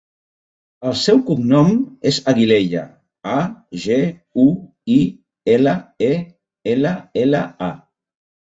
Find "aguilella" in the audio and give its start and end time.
2.33-2.87